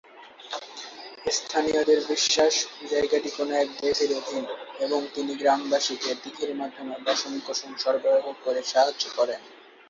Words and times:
স্থানীয়দের 1.31 1.99
বিশ্বাস, 2.07 2.53
জায়গাটি 2.89 3.29
কোনো 3.37 3.53
এক 3.55 3.69
দেবীর 3.79 4.11
অধীন 4.19 4.45
এবং 4.79 4.99
তিনি 5.13 5.31
গ্রামবাসীকে 5.35 6.11
দিঘির 6.23 6.51
মাধ্যমে 6.55 6.95
বাসন-কোসন 7.05 7.71
সরবরাহ 7.77 8.25
করে 8.43 8.61
সাহায্য 8.63 9.03
করেন। 9.15 9.41